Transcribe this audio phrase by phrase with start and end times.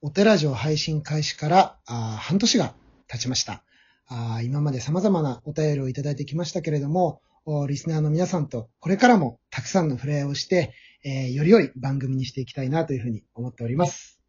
[0.00, 2.74] お寺城配信開始からあ半年が
[3.08, 3.64] 経ちました。
[4.06, 7.20] あ今まで様々なお便りをいただいてきましたけれども、
[7.66, 10.72] リスナーの皆さんとこれからもたくさんの触れ合いをして、
[11.04, 14.20] えー、より良い番組にしていきたいなというふうに思っております。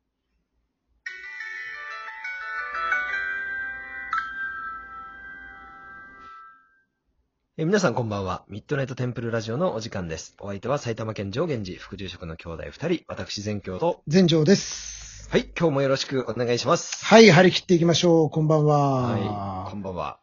[7.57, 8.45] え皆さんこんばんは。
[8.47, 10.35] ミッドナイトテンプルラジオのお時間です。
[10.39, 14.01] お相手は埼玉県上源寺副住職の兄弟二人、私全教と。
[14.07, 14.98] 全城です。
[15.31, 17.05] はい、今日もよろしくお願いします。
[17.05, 18.29] はい、張り切っていきましょう。
[18.31, 19.01] こんばんは。
[19.11, 20.17] はい、こんばんは。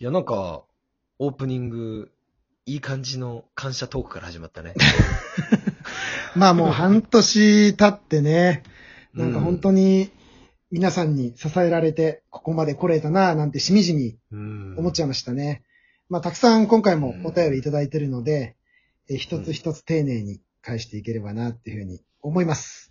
[0.00, 0.64] いや、なんか、
[1.20, 2.10] オープニング、
[2.66, 4.74] いい感じの感謝トークから始まったね。
[6.34, 8.64] まあもう半年経ってね、
[9.14, 10.10] なんか本当に
[10.72, 15.62] 皆さんに支えられて、ここまで来れたな、なんてしみじみ思っちゃいましたね。
[16.08, 18.56] まあ、たくさん今回もお便りいただいているので、
[19.08, 22.87] え一つ一つ丁寧に返していければなっていうふうに思います。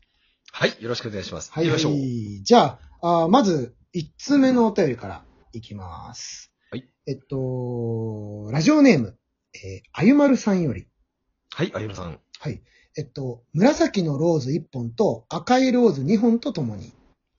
[0.60, 1.52] はい、よろしくお願いします。
[1.52, 6.52] はい、はい、じゃああ、まず、一通目のお便りからいきます。
[6.72, 6.90] はい。
[7.06, 9.16] えっと、ラジオネーム、
[9.54, 10.88] えー、あゆまるさんより。
[11.52, 12.20] はい、あゆまるさん。
[12.40, 12.60] はい。
[12.98, 16.92] えっと、紫のローズ1本と赤いローズ2本とともに、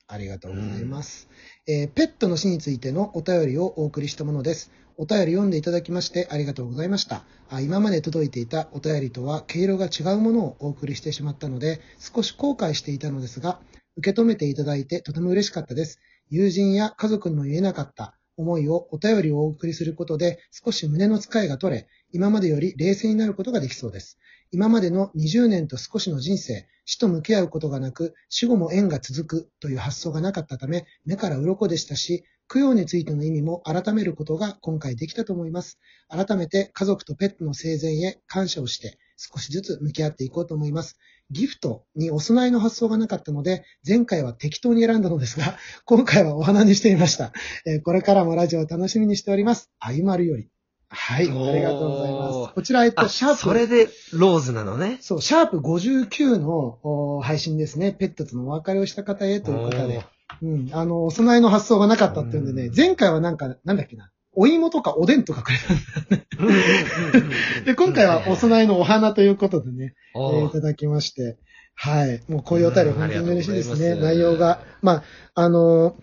[0.07, 1.27] ありがとうございます、
[1.67, 4.71] えー、ペットの死についてのお便りをお送りしたものです。
[5.01, 7.23] お便り読んでいただきましてありがとうございました。
[7.49, 13.61] あ今まで届いていたお便りとは毛色が違うものをお送りしてしまったので、少し後悔していたのですが、
[13.95, 16.01] 受け止めていただいてとても嬉しかったです。
[16.29, 24.19] 友人や家族にも言えなかった思いをお便りをお送りすることで少し胸の使いが取れ、今までより冷静になることができそうです。
[24.51, 35.79] 今までの20年と少しの人生、死と向き合うことがなく、死後も縁が続くという発想がなかったため、目から鱗でしたし、供養についての意味も改めることが今回できたと思います。
[36.09, 40.97] 改めて家族とペットの生前へ感謝をして少しずつ向き合っていこうと思います。
[41.29, 47.33] ギフトにお供えの発想がなかったので、前回は適当に選んだのですが、今回はお花にしてみました。
[47.67, 49.69] えー、これからもラジオを楽しみにしております。
[49.79, 50.49] あゆまるより。
[50.91, 52.53] はい、ありがとうございます。
[52.55, 53.37] こちら、えっと、シャープ。
[53.37, 54.97] それでローズなのね。
[55.01, 57.93] そう、シャープ59の配信ですね。
[57.93, 60.03] ペットとのお別れをした方へということで。
[60.41, 60.69] うん。
[60.71, 64.11] あの、お供えの発想がなかったっていうんでね、前回はなんか、なんだっけな。
[64.33, 65.77] お芋とかおでんとかくれたん
[66.09, 67.35] だよね。
[67.65, 71.37] で、今回はお供えのお花ということでね、えー、いただきまして。
[71.75, 72.21] はい。
[72.27, 73.95] もうこういうお便り本当に嬉しいですね。
[73.95, 74.61] 内容が。
[74.81, 75.03] まあ、
[75.33, 75.95] あの、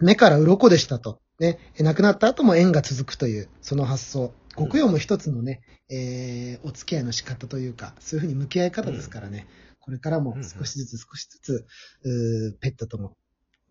[0.00, 1.20] 目から鱗でしたと。
[1.38, 4.32] ね、亡くなった後も縁が続くという、その発想。
[4.56, 9.46] 極用も一つのね、えー、お付き合いの仕方というか、そういうふうに向き合い方ですからね。
[9.80, 11.66] これからも少しずつ少しずつ、
[12.04, 13.16] うペットとも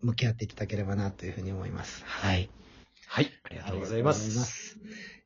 [0.02, 2.04] 向き合っていただければなというふうに思います。
[2.04, 2.50] はい。
[3.06, 3.30] はい。
[3.44, 4.38] ありがとうございます。
[4.38, 4.78] ます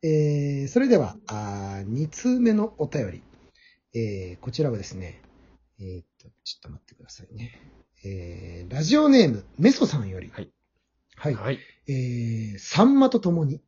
[0.02, 3.22] えー、それでは、あ2通目のお便り。
[3.94, 5.20] えー、こちらはですね、
[5.78, 7.60] えー、っと、ちょっと待ってくださいね。
[8.04, 10.30] えー、ラジオネーム、メソさんより。
[10.32, 10.50] はい。
[11.16, 11.34] はい。
[11.34, 11.58] はい、
[11.88, 13.60] えー、サンマと共に。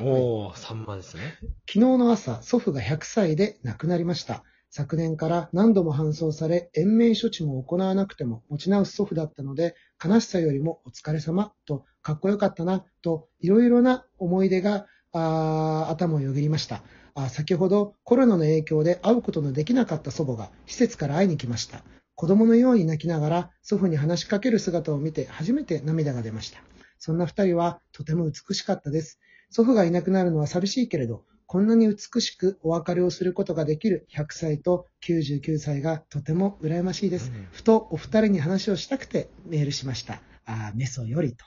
[0.00, 1.38] おー、サンマですね。
[1.68, 4.42] 昨日の朝、祖父が100歳で亡くなりました。
[4.74, 16.82] 昨年から何度も搬送され、延命処置も行わなくても持ち直す祖父だったので、悲しさよりもお疲れ様と、かっこよかったなと、いろいろな思い出があ頭をよぎりました
[17.14, 17.28] あ。
[17.28, 21.82] 先ほどコロナの影響で会うことのできなかった祖母が施設から会いに来ました。
[22.14, 26.62] 子供のように泣きながら祖父に話しかける姿を見て初めて涙が出ました。
[26.98, 29.20] そんな二人はとても美しかったです。
[29.50, 37.30] 祖父がいなくなるのは寂しいけれど、こんなに美しくお別れをすることができる100歳と99歳がとても羨ましいです。
[37.30, 40.22] うん、ふとお二人に話をしたくてメールしました。
[40.46, 41.44] あメソよりと。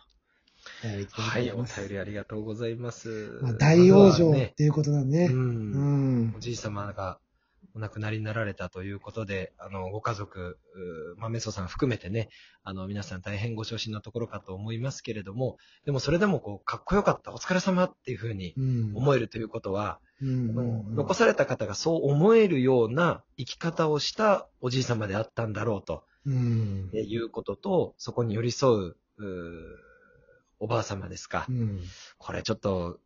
[1.10, 3.40] はい、お便りありがとうございます。
[3.42, 5.26] まあ、大往生っていうことだね。
[5.26, 5.42] うん、う
[6.26, 6.34] ん。
[6.38, 7.18] おじい様が
[7.76, 10.58] お亡くなりになられたということで、あの、ご家族、
[11.18, 12.30] まあ、メソさん含めてね、
[12.64, 18.56] あの、皆さん大変ご昇進のところかと思いますけれども、でもそれでもこう、かっこよかった、お疲れ様っていうふうに
[18.96, 29.80] 思えるということは、うん、残された方がそう思えるような生き方をしたおじい様であったんだろうと、うん、いうことと、そこに寄り添う、う
[30.60, 31.46] おばあ様ですか。
[31.50, 31.82] うん、
[32.18, 33.00] これちょっと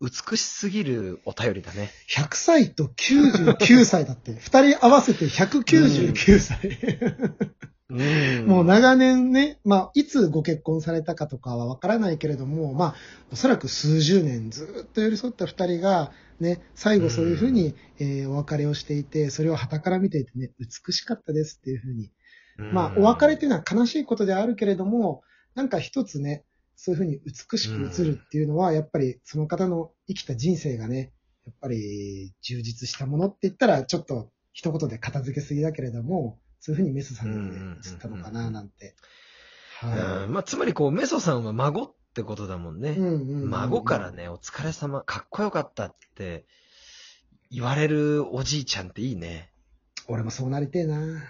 [0.00, 1.90] 美しすぎるお便りだね。
[2.14, 4.34] 100歳と99歳だって。
[4.40, 6.78] 二人合わせて199歳。
[7.88, 8.02] う
[8.42, 12.94] ん、もう長年ね、まあ、いつご結婚されたかとかはわからないけれども、まあ、
[13.30, 22.10] おそらく数十年ずっと寄り添った二人が、ね、最後そういうふうに、えー、お別れをしていて、それを旗から見ていてね、美しかったですっていうふうに。
[22.58, 25.22] まあ、お別れっていうのは悲しいことであるけれども、
[25.54, 26.44] なんか一つね、
[26.76, 31.12] そういうふうに美しく映るっていうのは、やっぱりその方の生きた人生がね、
[31.46, 38.94] やっぱり充実したものって言ったら、ちょっと一言で片付けすぎだけれども、そういうふうにメスさんで映ったのかな、なんて
[40.28, 42.96] まあ、つまりこう、メソさんは孫ってことだもんね。
[42.98, 44.10] 孫から。
[44.10, 46.46] ね、お疲れ様、かっこよかったって
[47.50, 49.50] 言われるおじいちゃんっていいね。
[50.08, 51.22] 俺もそうなりてえな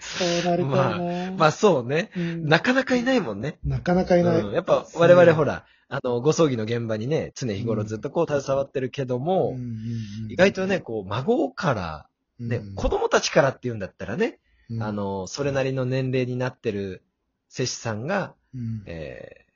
[0.00, 2.10] そうなりたいな、まあそうね。
[2.16, 2.46] うん。
[2.46, 3.58] なかなかいないもんね。
[3.64, 4.40] なかなかいない。
[4.40, 4.52] うん。
[4.52, 12.08] やっぱ我々ほら、あの、ご葬儀の現場にね、常日頃ずっとこう携わってるけども、うん意外とね、こう、孫から、
[12.38, 12.74] ね、うん。
[12.74, 14.38] 子供たちからって言うんだったらね、
[14.70, 14.82] うん。
[14.82, 17.02] あの、それなりの年齢になってる
[17.48, 18.82] 施主さんが、うん。
[18.86, 19.48] えー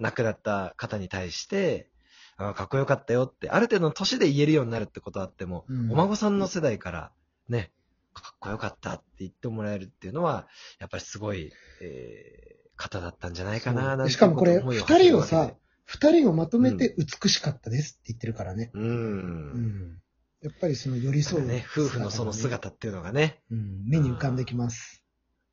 [0.00, 1.88] 亡くなった方に対して、
[2.36, 5.92] あかっこよかったよって、ある程度の年で言えるようになるってことあっても、うん。
[5.92, 7.12] お孫さんの世代から、
[7.50, 7.72] ね、
[8.14, 10.48] かっこよかったって言ってもらえるっていうのは、
[10.78, 11.52] やっぱりすごい、
[11.82, 15.52] えー方だったんじゃないかな、なんてしかもこれ、二人をさ、
[15.84, 18.70] 二人をまとめて美しかったですって言ってるからね。
[18.72, 18.80] う。
[18.80, 19.98] うんん。
[20.40, 25.04] やっぱりその寄り添う、ね、夫婦のその姿っていうのがね、うん、目に浮かんできます。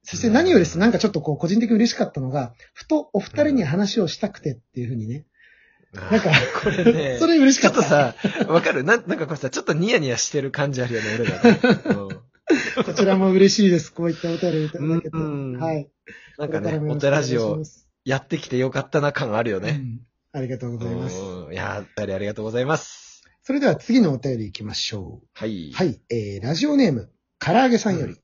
[0.03, 5.25] そして何よりです、なんかちょっとこう、個人的に嬉しかったのが、ふとお二人に話をしたくてっていうふうにね。
[6.11, 6.29] なんか、
[6.63, 7.79] これね、 それ嬉しちかった。
[7.79, 8.15] ょっとさ、
[8.47, 8.83] わかる？
[8.83, 11.59] なんなんかこれさ、ちょっとニヤニヤしてる感じあるよね、俺らね。
[11.85, 11.91] う
[12.81, 13.91] んこちらも嬉しいです。
[13.91, 15.17] こういったお便りをいただけて。
[15.17, 15.89] うんはい。
[16.37, 17.61] なんかね、お手ラジオ
[18.05, 19.81] やってきてよかったな感あるよね。
[19.81, 19.99] うん
[20.33, 21.17] ありがとうございます。
[21.19, 23.23] うんいや、お便りありがとうございます。
[23.43, 25.71] それでは次のお便り行きましょはい。
[25.71, 25.73] う。
[25.73, 25.99] はい。
[26.09, 27.09] えー、ラジオネーム、
[27.39, 28.17] 唐揚げさんより。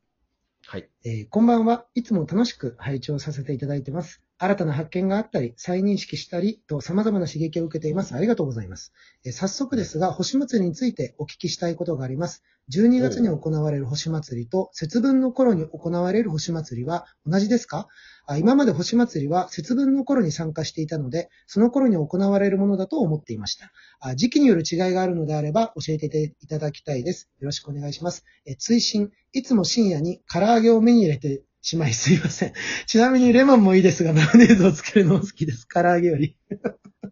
[0.65, 0.89] はい。
[1.05, 1.85] えーこんばんは。
[1.95, 4.21] いつも楽しく拝聴させていただいてます。
[4.37, 8.15] 新たな発見があったり、再認識したりと様々な刺激を受けています。
[8.15, 8.91] ありがとうございます。
[9.23, 12.43] え早速ですが、星祭りについてお聞きしたいことがあります。
[12.71, 17.87] 12月に行われる星祭りと節分の頃に行われる星祭りは同じですか？
[18.25, 23.71] あ今まで星祭りは節分の頃に参加していたので、その頃に行われるものだと思っていました。
[23.99, 27.29] あ時期による違いがあるのであれば教えていただきたいです。
[27.39, 28.23] よろしくお願いします。
[28.45, 32.53] え追伸、いつも深夜に唐揚げを目に入れてしまいすいません。
[32.85, 35.65] ちなみにレモンもいいですが、マヨネーズをつけるのも好きです。
[35.67, 36.35] 唐揚げより。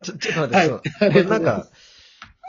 [0.03, 1.67] ちょ、ちょっと待って、はいこれなんか、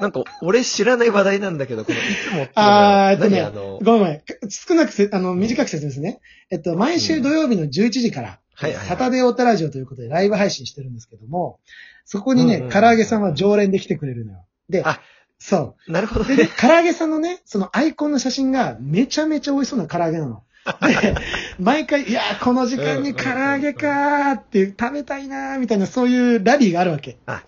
[0.00, 4.22] なんか、俺知らない話題なんだけど、このいつもってあはーえっとね何あの、ごめん。
[4.50, 6.20] 少なくせ、あの、短く説明ですね。
[6.50, 11.58] えっと、毎週土曜日の11時から、はいはいはいサタデーオタラジオということでライブ配信してるんですけども、
[12.04, 14.44] そこにね、うんうん唐揚げさんは常連で来てくれるのよ。
[14.68, 15.00] であ、
[15.38, 15.92] そう。
[15.92, 20.44] なるほどでねね。、唐揚げさんのね、そのアイコンの写真がめちゃめちゃ美味しそうな唐揚げなの。
[20.64, 21.14] で、
[21.58, 27.18] 毎回、いやー、この時間に唐揚げかーっていう、食べたいなーみたいな、そういうラリーがあるわけ。
[27.26, 27.42] あ、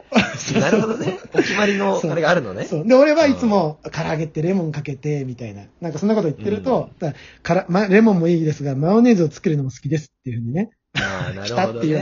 [0.61, 1.19] なるほどね。
[1.33, 2.65] お決まりの、 あれがあるのね。
[2.65, 2.87] そう。
[2.87, 5.63] で、俺はいつも、唐揚げってレモンかけて、みたいな。
[5.81, 10.71] なんかそんなこと言ってると、だからからま、レモンもいいですが、マヨネーズを作るのも好きですっていうふうにね。
[10.97, 11.91] ああ、な 来るほどたってい。
[11.91, 11.95] い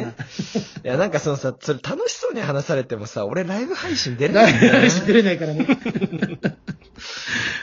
[0.84, 5.66] や、なんかそのさ、それ楽しそうに話されてもさ、俺ライブ配信出れライないんだよなブ配信出れないからね。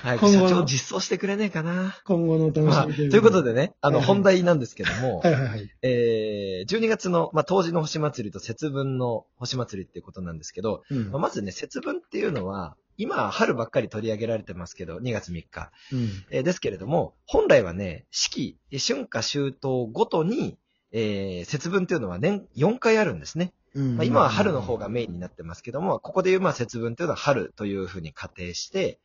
[0.03, 1.97] はい、今後の社長実装してくれねえかな。
[2.05, 5.69] 今後のお楽まあ、しみということでね、あの、本題なんですけども、はいはいはい。
[5.81, 15.71] えー、12月の、まあ、当時の星祭りと節分の星祭りっていうことなんですけど、うんまあまずね、節分っていうのは、今、春ばっかり取り上げられてますけど、2月3日。
[15.93, 20.57] うんえーですけれども、本来はね、四季、え春夏秋冬ごとに、
[20.91, 23.53] えー、節分っていうのは年4回あるんですね。
[23.75, 28.99] うんまあ、今は春の方がメインになってますけども、ここでいうまあ節分というのは春というふうに仮定して、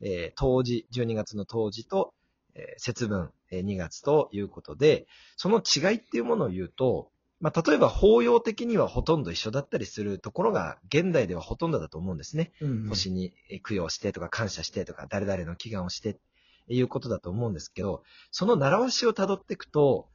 [0.00, 2.14] えー、冬至、12月の冬至と、
[2.54, 12.52] えー節分、えー2月ということで、その違いっていうものを言うと、まあ、例えば法要的にはほとんど一緒だったりするところが、現代ではほとんどだと思うんですね。
[12.60, 16.14] うん星にえー供養してとか感謝してとか、誰々の祈願をしてっ
[16.66, 20.08] ていうことだと思うんですけど、その習わしを辿っていくと、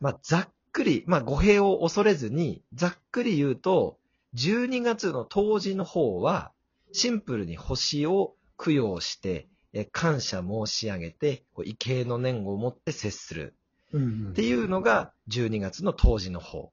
[0.00, 3.98] まあ、ざっくり、まあ、語弊を恐れずに、ざっくり言うと、
[4.34, 6.52] 12月の冬至の方は、
[6.92, 13.54] シンプルに星を供養して、えー感謝申し上げて、こう畏敬の念を持って接する。
[13.94, 16.72] っていうのが12月の冬至の方。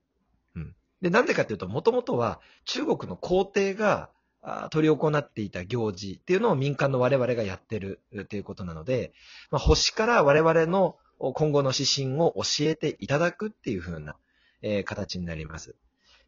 [0.55, 0.75] うん。
[1.01, 4.09] で、なんでかっていうと、もともとは中国の皇帝が
[4.71, 9.13] 取り行っていた行事っていうのを民間の我々がやってるっていうことなので、
[9.51, 14.17] まあ、星から我々の今後の指針を教えていただくっていう風な、
[14.61, 15.75] えー形になります。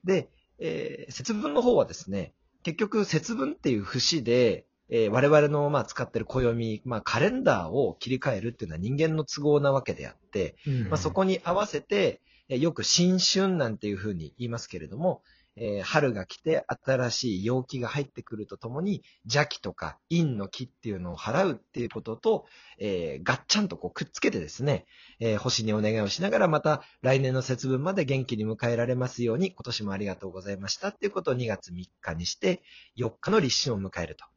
[0.06, 2.34] で、えー節分の方はですね、
[2.64, 15.24] 結局節分っていう節で、えー我々のまあ使ってる暦、まあカレンダーを切り替えるっていうのは人間の都合なわけであって、うんまあ、そこに合わせて、えーよく新春なんていうふうに言いますけれども、
[15.56, 22.46] えー春が来て新しい陽気が入ってくるとともに、邪気とか陰の気っていうのを払うっていうことと、
[22.77, 24.86] えーガッチャンとこうくっつけてですね、
[25.20, 32.62] えー星にお願いをしながらまた来年の節分まで元気に迎えられますように、今年もありがとうございましたっていうことを2月3日にして、
[32.98, 34.35] 4日の立春を迎えると。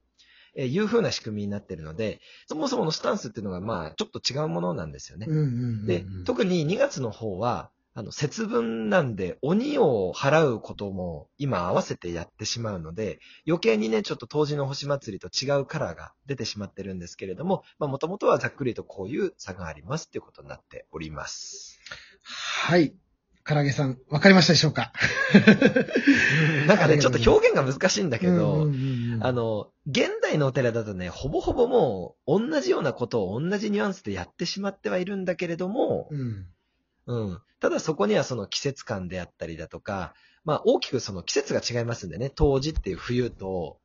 [0.59, 5.27] えーいう風な仕組みになってるので、そもそものスタンスっていうのが、まあ、ちょっと違うものなんですよね。
[5.87, 21.81] で、特に2月の方は、あの、節分なんで、鬼を払うことも今合わせてやってしまうので、余計にね、ちょっと当時の星祭りと違うカラーが出てしまってるんですけれども、まあ、もともとはざっくりとこういう差がありますっていうことになっております。
[22.25, 22.95] はい。
[23.49, 24.93] 唐揚げさん、わかりましたでしょうか？
[26.67, 36.47] なんかね、ちょっと表現が難しいんだけど、うんうんうんうんあの、現代のお寺だとね、ほぼほぼもう、同じようなことを同じニュアンスでやってしまってはいるんだけれども、うん。
[37.07, 37.40] うん。
[37.59, 40.12] ただそこにはその季節感であったりだとか、
[40.45, 43.78] まあ大きくその季節が違いますんでね、冬至っていう冬と、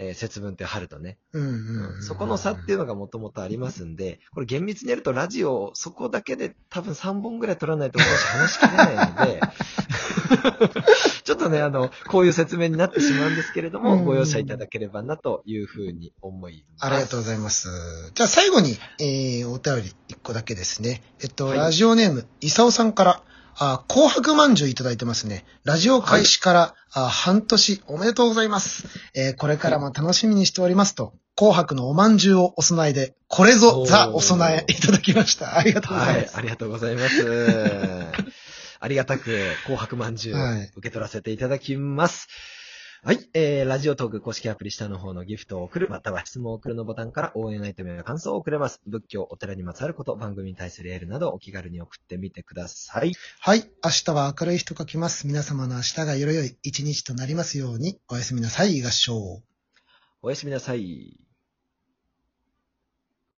[0.00, 2.02] えー節分って春とね、うんうんうん。
[2.02, 9.40] そこの差っていうのがもともとありますんで、これ厳密にやるとラジオ、そこだけで多分3本ぐらい取らないと話しきれないので、
[11.24, 16.86] ちょっとね、あの、こういう説明になってしまうんですけれども、うんご容赦いただければなというふうに思います。
[16.86, 17.68] ありがとうございます。
[18.14, 21.02] じゃあ最後に、えー、お便り一個だけですね。
[21.20, 23.22] えっと、はいラジオネーム、イサオさんから、
[23.60, 25.44] あ、紅白まんじゅういただいてますね。
[25.64, 28.86] ラジオ開始から、あ半年おめでとうございます。
[29.14, 35.58] えーこれからも楽しみにしておりますと、紅白のおまんじゅうをお供えで、これぞザお供えいただきました。
[35.58, 38.06] ありがとうございます。、はいありがとうございます。
[38.80, 39.24] ありがたく、
[39.64, 40.36] 紅白まんじゅう
[40.76, 42.28] 受け取らせていただきます。
[43.04, 48.80] はい、えー、ラジオトーク公式アプリ下の方のギフトを送る、または質問を送るのボタンから応援アイテムや感想を送れます。
[48.88, 53.12] 仏教、お寺にまつわること、番組に対するエールなどお気軽に送ってみてください。
[53.38, 53.70] はい。
[53.84, 55.28] 明日は明るい日と書きます。
[55.28, 59.42] 皆様の明日がよろよい一日となりますように、おやすみなさい、合唱。
[60.20, 61.27] おやすみなさい。